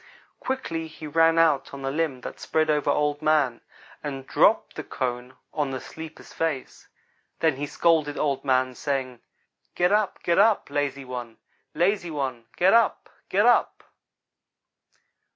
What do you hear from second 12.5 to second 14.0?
get up get up.'